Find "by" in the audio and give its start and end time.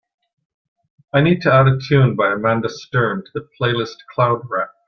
2.15-2.33